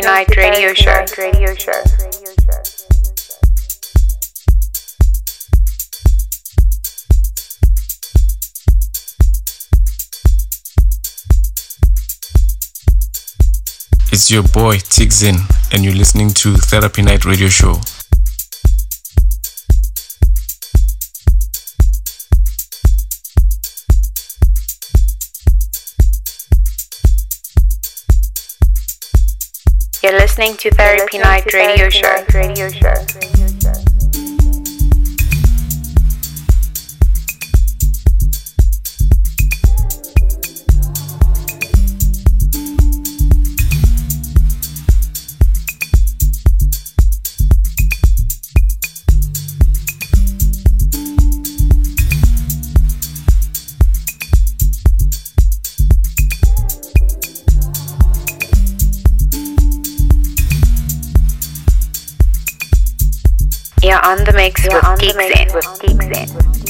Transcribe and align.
Therapy 0.00 0.06
Night 0.06 0.36
Radio 0.36 0.74
Show. 0.74 1.04
Radio 1.18 1.54
Show. 1.54 1.72
It's 14.10 14.30
your 14.30 14.42
boy 14.42 14.76
Tigzin, 14.76 15.36
and 15.72 15.84
you're 15.84 15.94
listening 15.94 16.30
to 16.30 16.54
Therapy 16.54 17.02
Night 17.02 17.24
Radio 17.24 17.48
Show. 17.48 17.80
Listening 30.38 30.56
to 30.56 30.70
Therapy 30.76 31.18
Night 31.18 31.52
Radio 31.52 31.88
Show. 31.88 33.57
The 64.38 64.44
mix 64.44 64.64
You're 64.64 64.80
with 65.52 65.80
Geeks 65.80 66.04
In. 66.04 66.08
the 66.08 66.36
power 66.54 66.67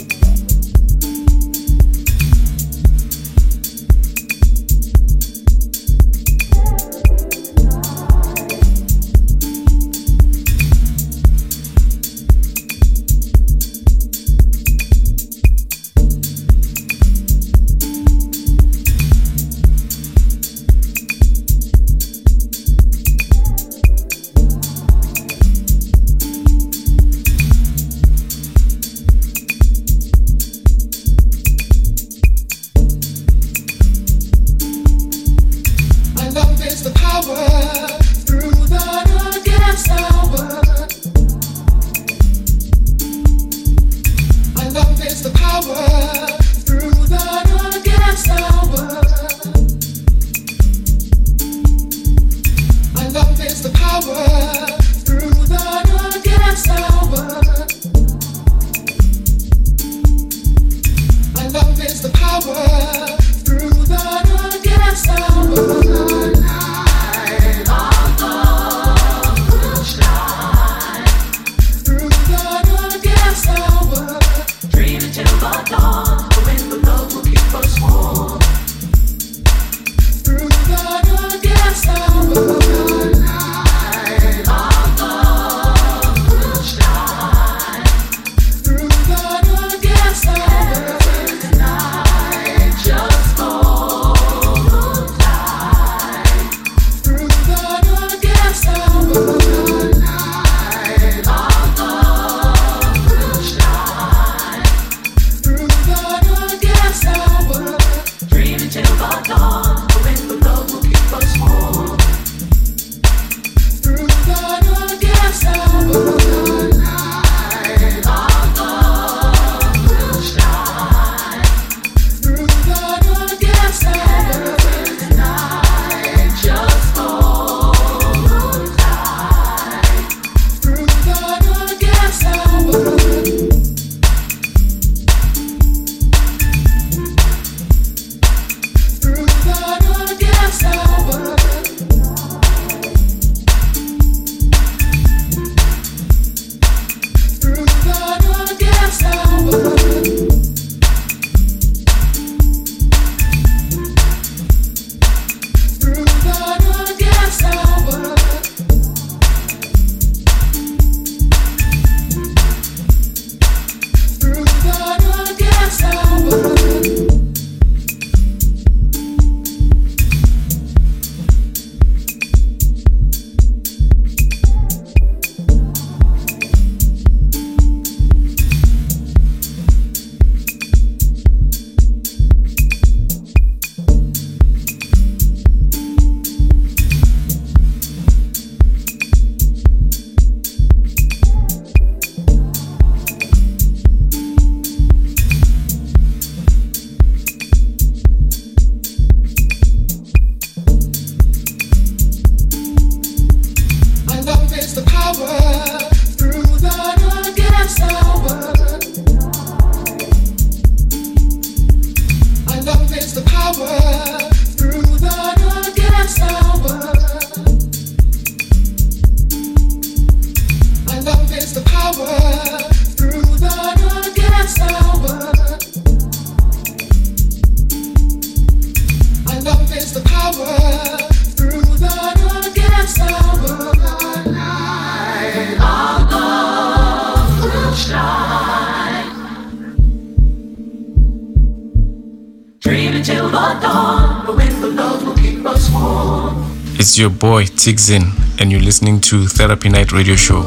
Your 246.99 247.11
boy 247.11 247.45
Tigzin, 247.45 248.11
and 248.41 248.51
you're 248.51 248.61
listening 248.61 249.01
to 249.03 249.29
Therapy 249.29 249.69
Night 249.69 249.93
Radio 249.93 250.17
Show. 250.17 250.43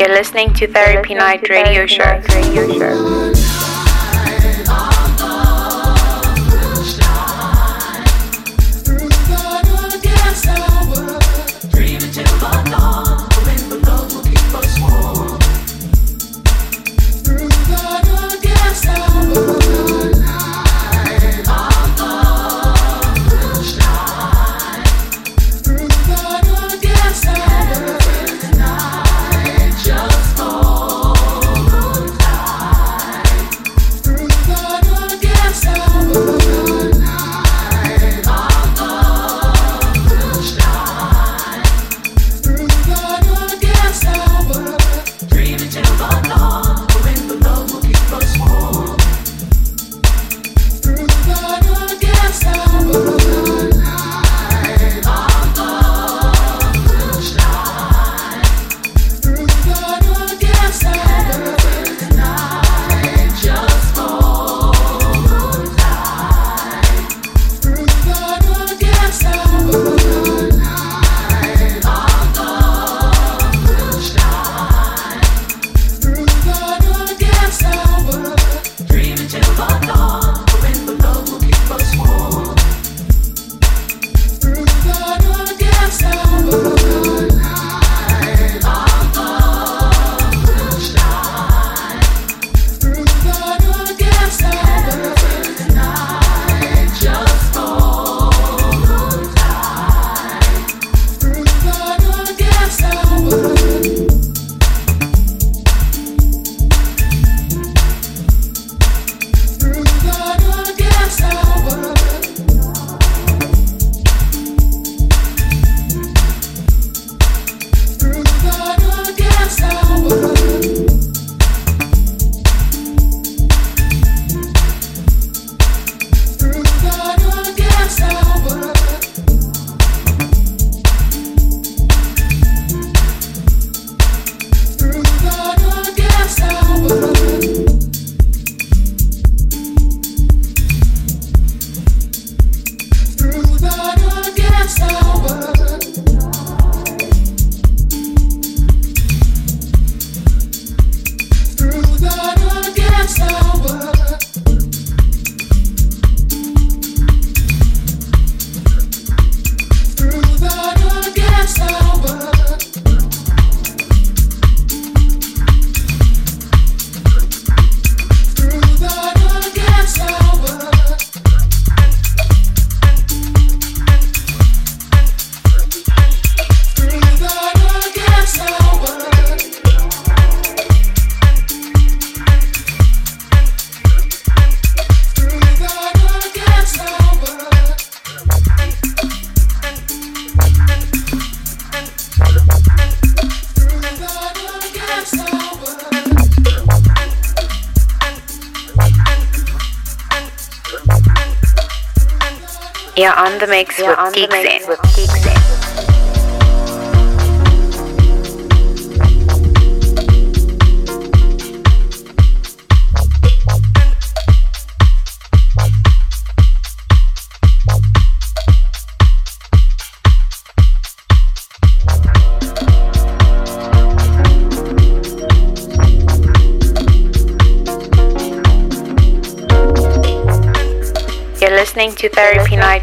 You're 0.00 0.08
listening 0.08 0.54
to 0.54 0.66
Therapy 0.68 1.14
Night 1.14 1.46
Radio 1.50 1.84
Show. 1.84 3.47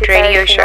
Radio 0.07 0.45
Show. 0.45 0.64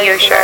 Night 0.00 0.08
Radio 0.08 0.39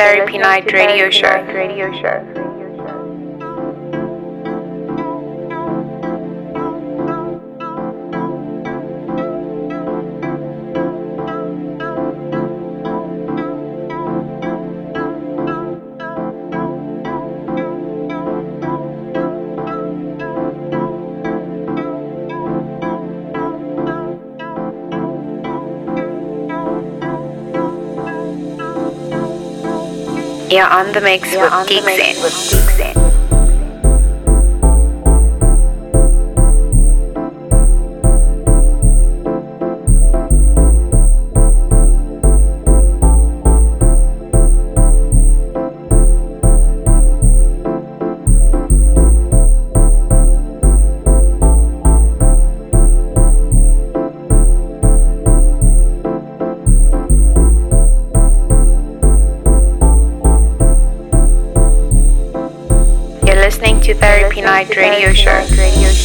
Therapy 0.00 0.38
Night 0.38 0.72
Radio 0.72 1.10
Show. 1.10 2.39
You're 30.60 30.68
on 30.68 30.92
the 30.92 31.00
mix 31.00 31.32
You're 31.32 31.50
with 32.22 32.34
Geeks 32.50 32.78
In. 32.80 32.99
Night 64.60 64.76
Radio 64.76 65.14
Show. 65.14 65.99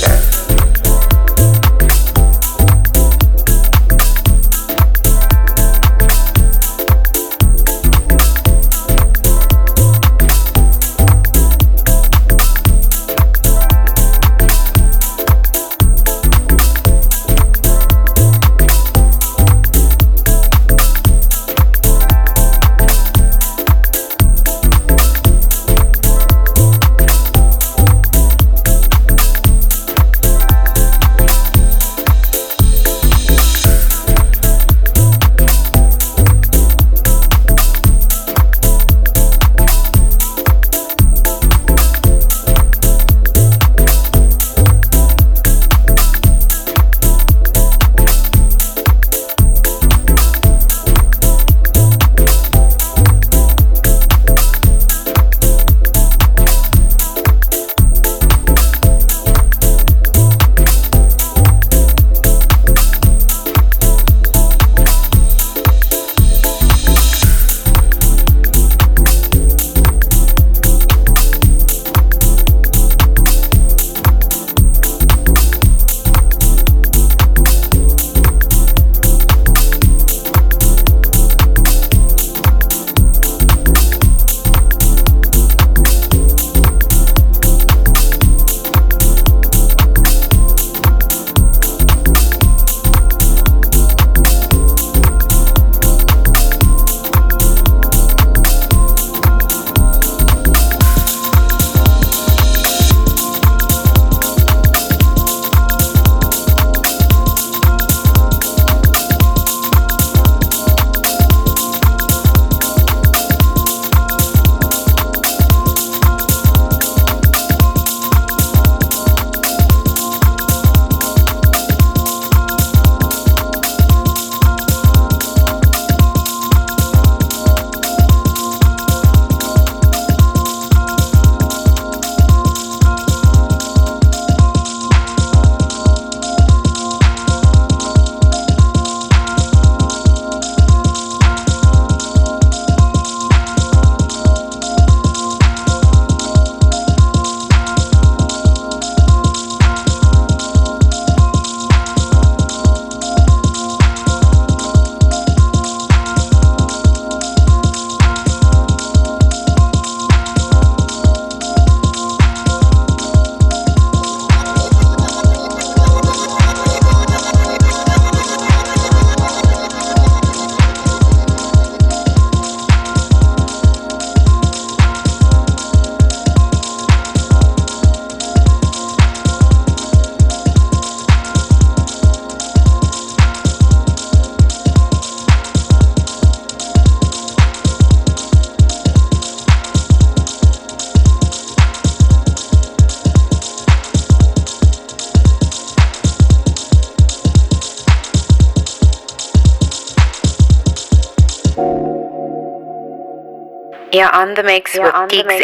You're 203.96 204.14
on 204.14 204.34
the 204.34 204.44
mix 204.44 204.76
You're 204.76 204.92
with 204.94 205.10
Geeks 205.10 205.40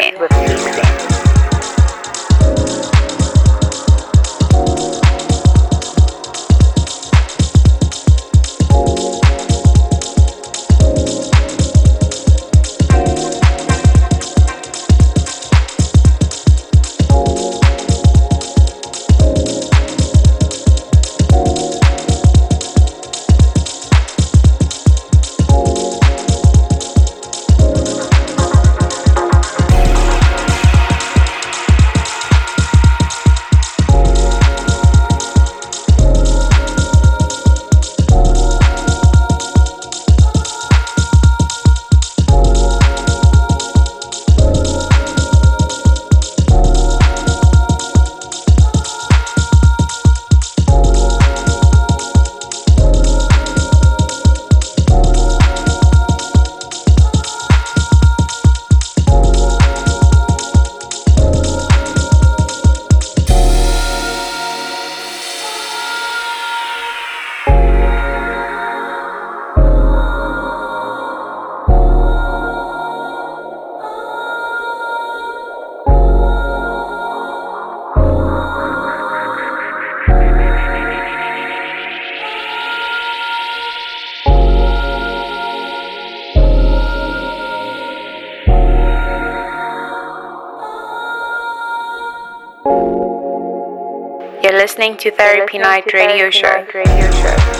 listening 94.81 94.97
to 94.97 95.11
Therapy 95.15 95.59
Night 95.59 95.93
Radio 95.93 96.31
Show. 96.31 97.50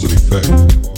cause 0.00 0.04
and 0.04 0.12
effect. 0.12 0.97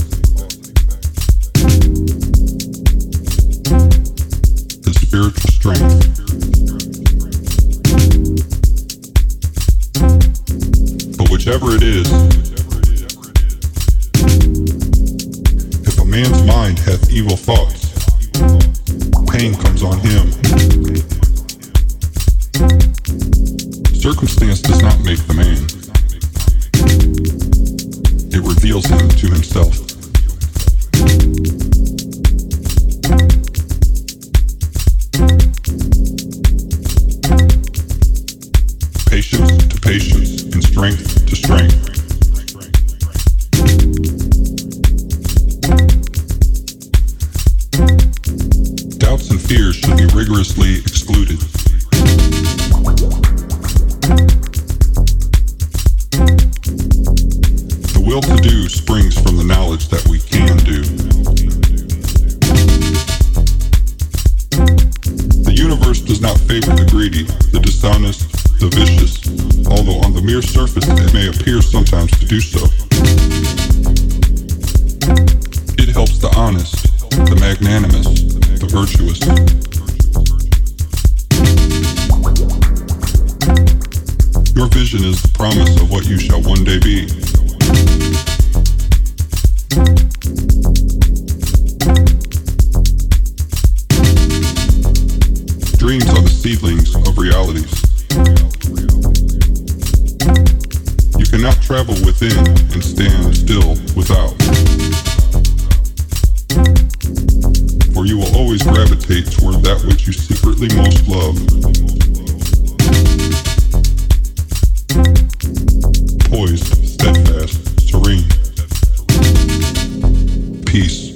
peace. 120.70 121.10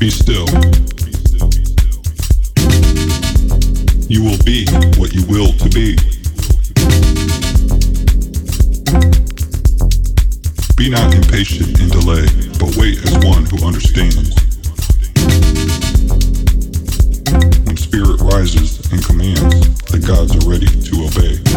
Be 0.00 0.10
still. 0.10 0.48
You 4.08 4.24
will 4.24 4.42
be 4.42 4.66
what 4.98 5.14
you 5.14 5.24
will 5.26 5.52
to 5.52 5.68
be. 5.70 5.94
Be 10.76 10.90
not 10.90 11.14
impatient 11.14 11.80
in 11.80 11.88
delay, 11.90 12.26
but 12.58 12.74
wait 12.76 12.98
as 13.04 13.14
one 13.24 13.46
who 13.46 13.64
understands. 13.64 14.34
When 17.66 17.76
spirit 17.76 18.20
rises 18.20 18.90
and 18.90 19.04
commands, 19.04 19.84
the 19.84 20.04
gods 20.04 20.34
are 20.34 20.50
ready 20.50 20.66
to 20.66 21.04
obey. 21.06 21.47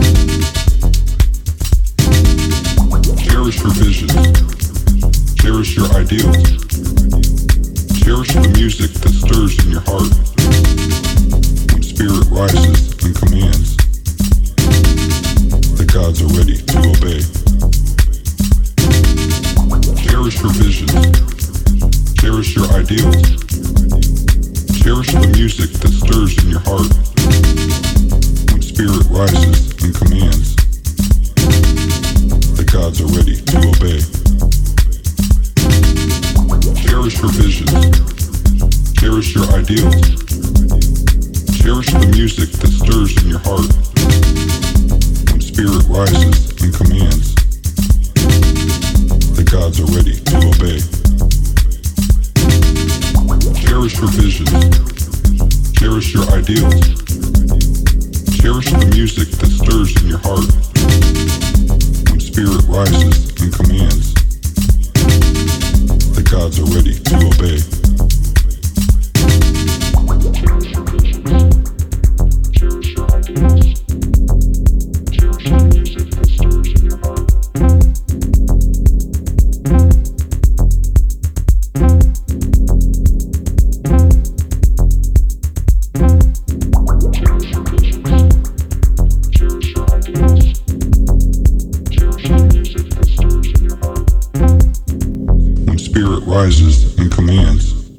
rises 96.32 96.98
and 96.98 97.12
commands. 97.12 97.90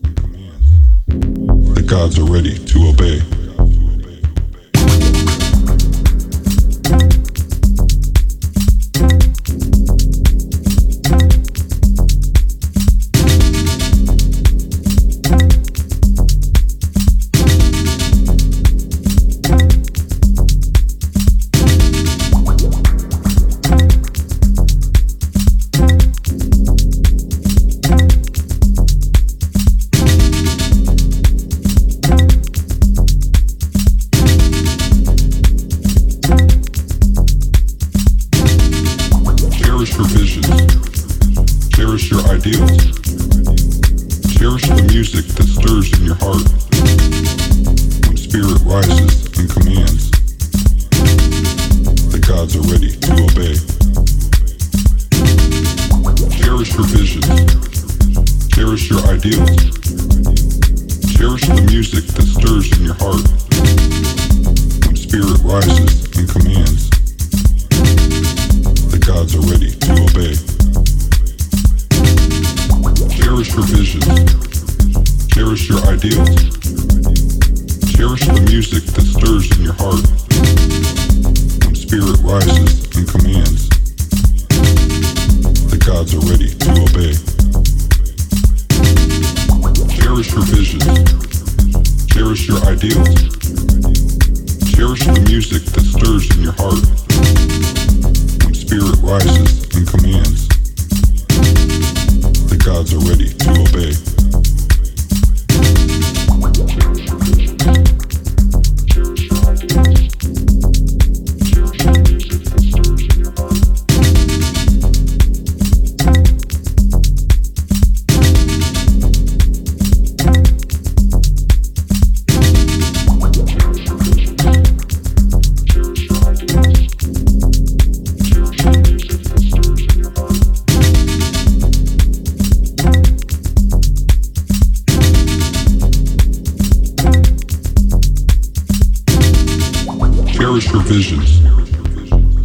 The 1.06 1.84
gods 1.86 2.18
are 2.18 2.24
ready 2.24 2.56
to 2.56 2.81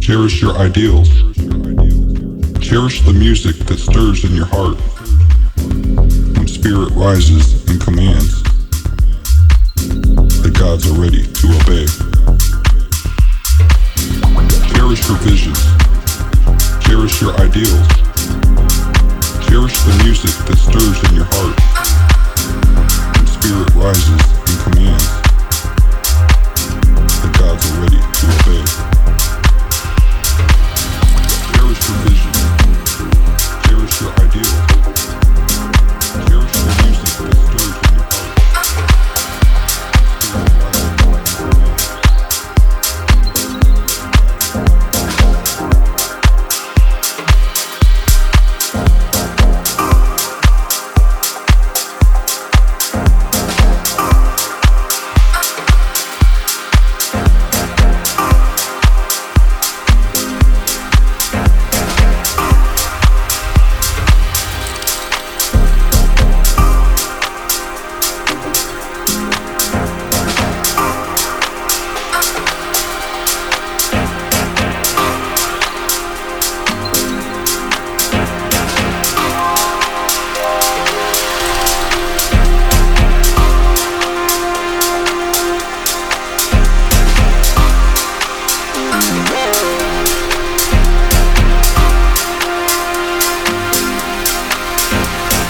Cherish 0.08 0.40
your 0.40 0.56
ideals. 0.56 1.10
Cherish 2.62 3.02
the 3.02 3.12
music 3.14 3.56
that 3.66 3.76
stirs 3.78 4.24
in 4.24 4.34
your 4.34 4.46
heart 4.46 4.78
when 6.34 6.48
spirit 6.48 6.88
rises 6.92 7.68
and 7.68 7.78
commands. 7.78 8.37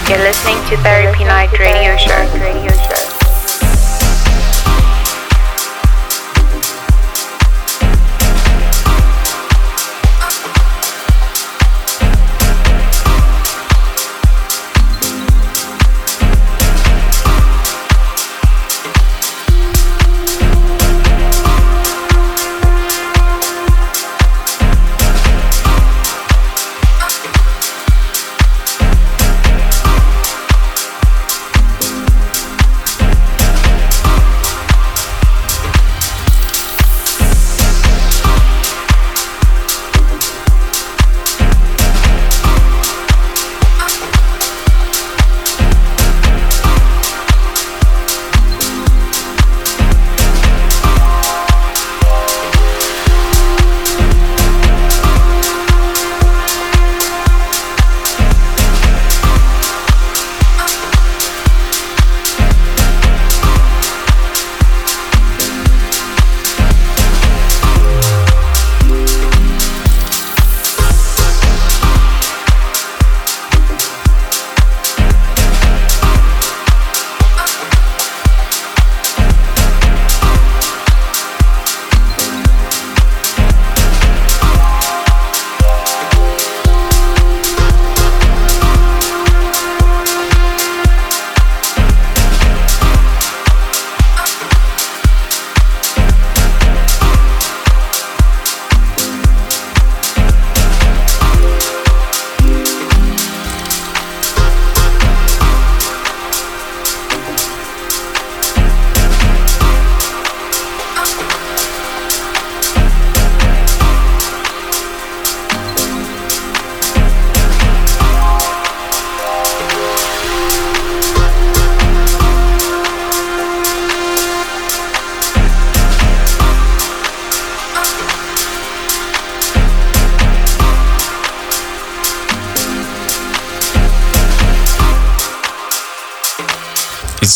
You're 0.08 0.16
listening 0.20 0.56
to 0.70 0.76
Therapy 0.78 1.24
Night 1.24 1.52
Radio 1.58 1.94
Show. 1.98 2.97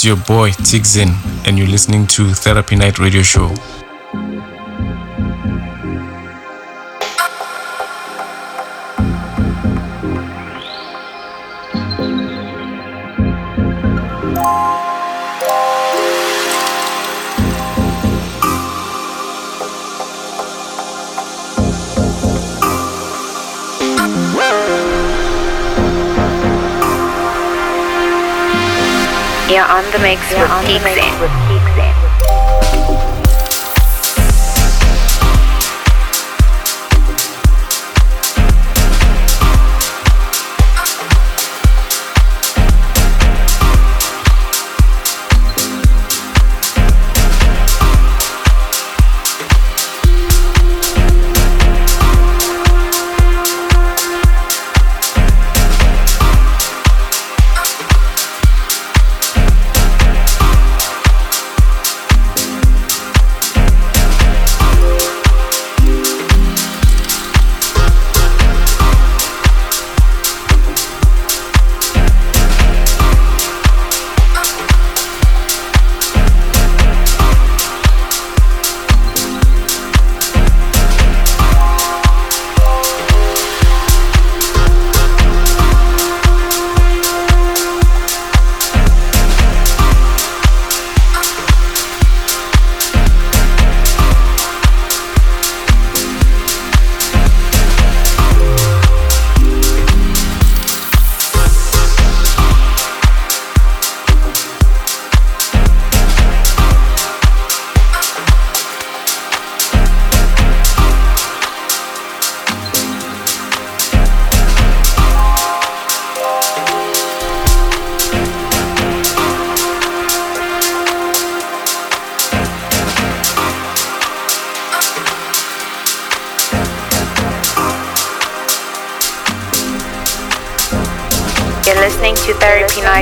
Your 0.05 0.16
boy 0.16 0.50
Tigzin, 0.50 1.14
and 1.46 1.57
you're 1.57 1.68
listening 1.68 2.09
to 2.09 2.34
Therapy 2.34 2.74
Night 2.74 2.98
Radio 2.98 3.22
Show. 3.22 3.81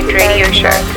Radio 0.09 0.51
Show. 0.53 0.90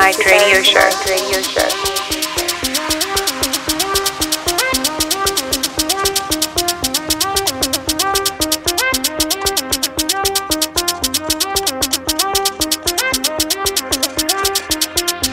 Night 0.00 0.16
Radio 0.24 0.62
Show. 0.62 0.80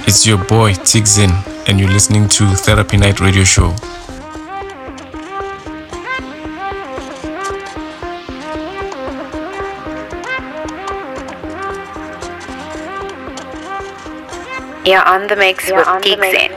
It's 0.05 0.25
your 0.25 0.37
boy 0.37 0.73
Tigzin, 0.73 1.31
and 1.69 1.79
you're 1.79 1.87
listening 1.87 2.27
to 2.27 2.49
Therapy 2.55 2.97
Night 2.97 3.21
Radio 3.21 3.45
Show. 3.45 3.73
You're 14.87 15.05
on 15.05 15.27
the 15.27 15.35
mix 15.35 15.69
with 15.69 15.85
Geeksin. 15.85 16.55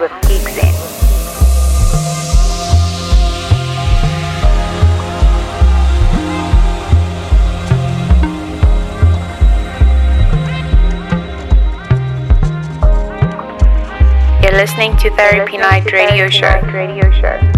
You're 14.41 14.53
listening 14.53 14.97
to 14.99 15.11
Therapy 15.17 15.57
Night 15.57 15.91
Radio 15.91 16.31
Show. 16.31 17.50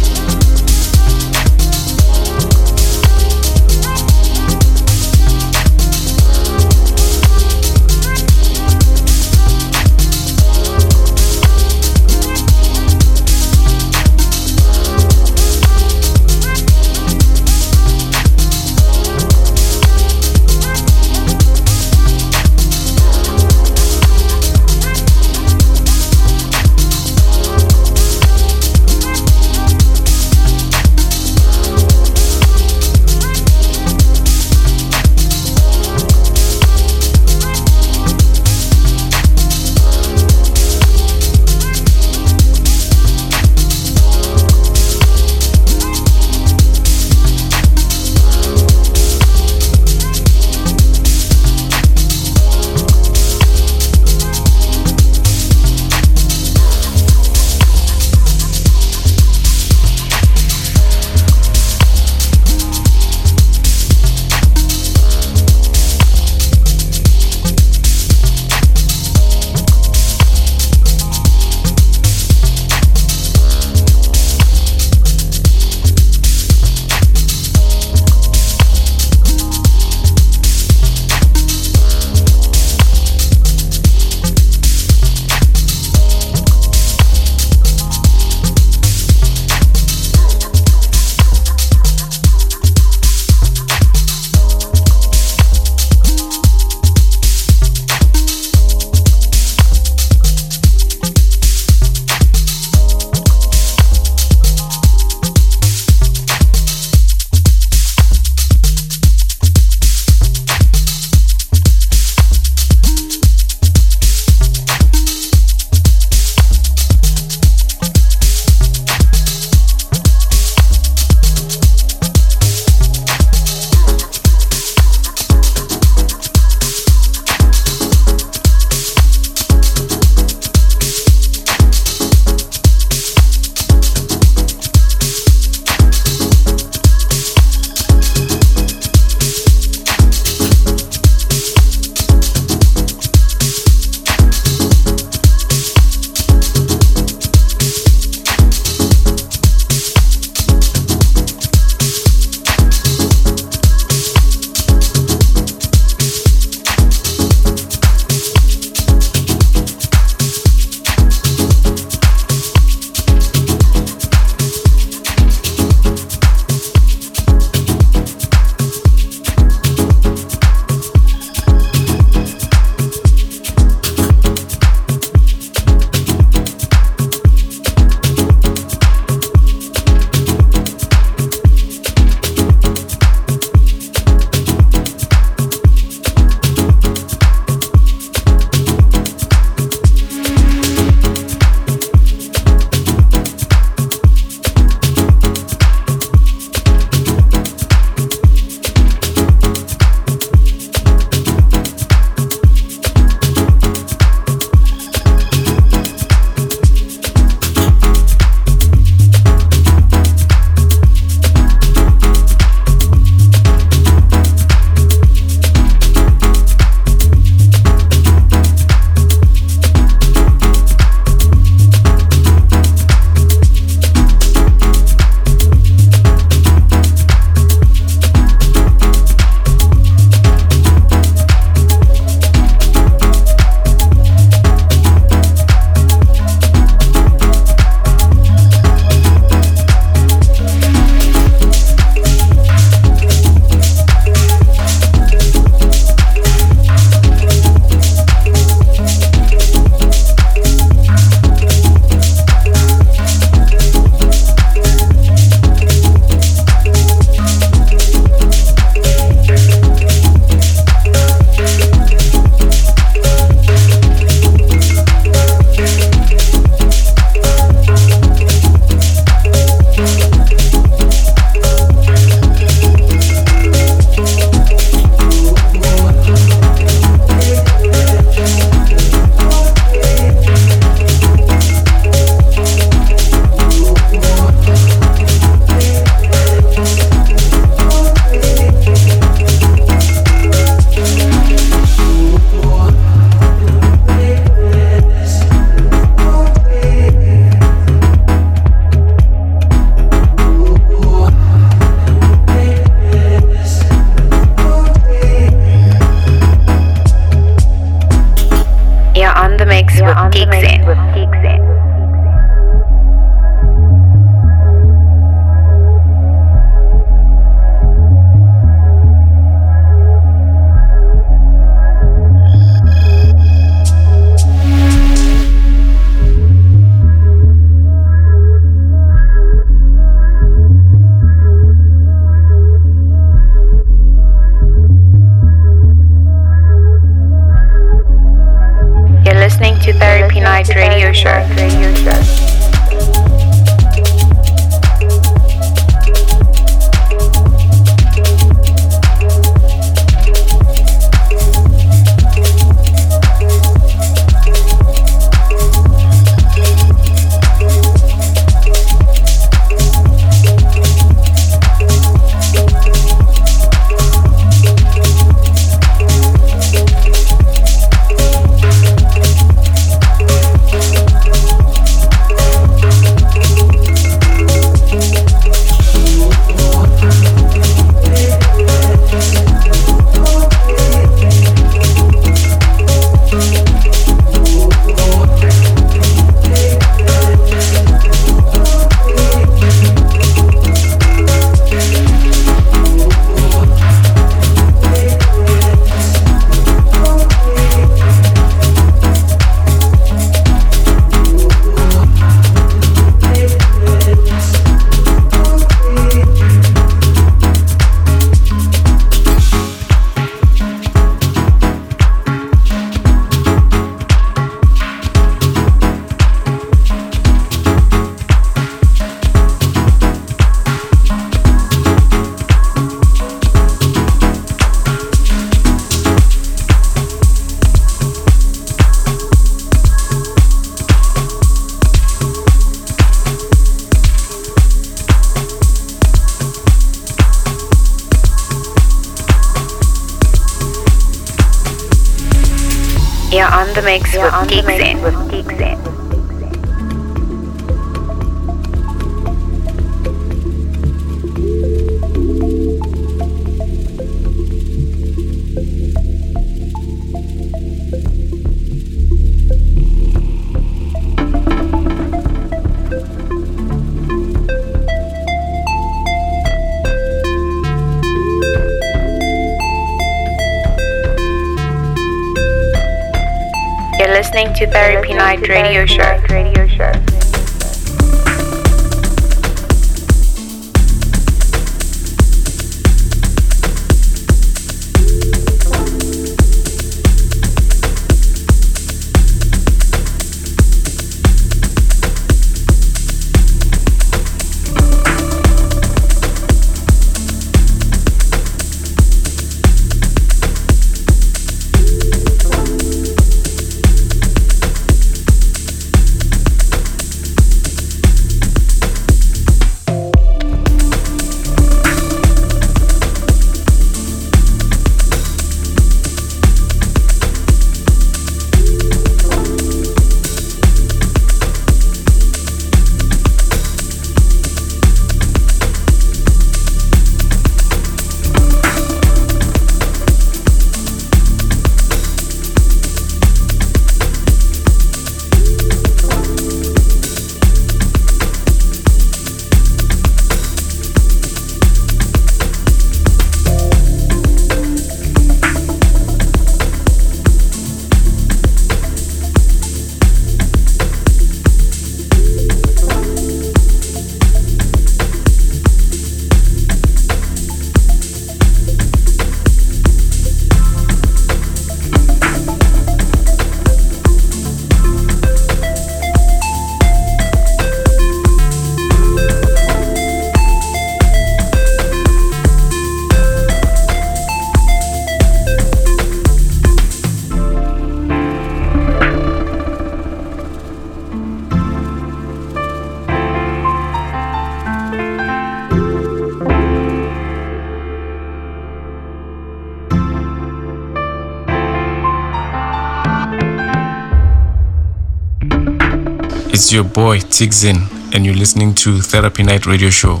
It's 596.38 596.52
your 596.52 596.62
boy 596.62 597.00
Tigzin, 597.00 597.66
and 597.92 598.06
you're 598.06 598.14
listening 598.14 598.54
to 598.62 598.80
Therapy 598.80 599.24
Night 599.24 599.44
Radio 599.44 599.70
Show. 599.70 600.00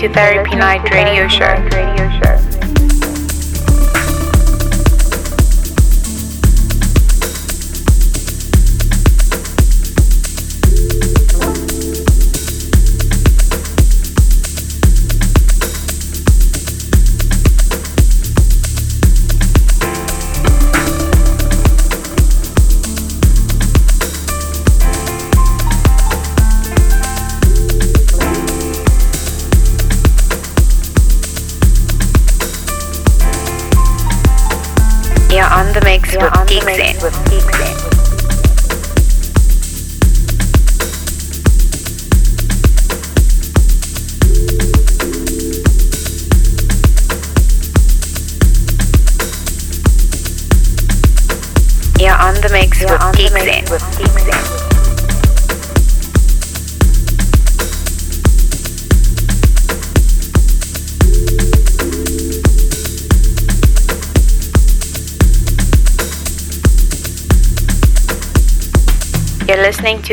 To 0.00 0.08
Therapy 0.08 0.56
Night 0.56 0.82
Radio 0.94 1.28
Show. 1.28 1.99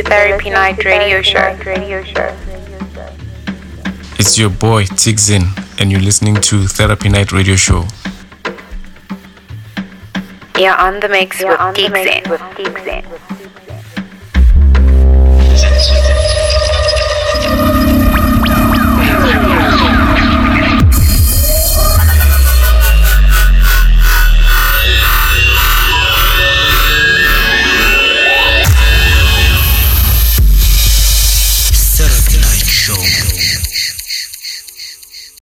Therapy 0.07 0.49
Night 0.49 0.83
Radio 0.85 1.21
Show. 1.21 1.57
It's 4.17 4.37
your 4.37 4.49
boy 4.49 4.85
Tigzin, 4.85 5.43
and 5.81 5.91
you're 5.91 5.99
listening 5.99 6.35
to 6.35 6.65
Therapy 6.65 7.09
Night 7.09 7.33
Radio 7.33 7.57
Show. 7.57 7.85
You're 10.57 10.77
on 10.77 10.99
the 11.01 11.09
mix 11.09 11.43
with 11.43 11.59
Geeks 11.75 12.87
In. 12.87 13.06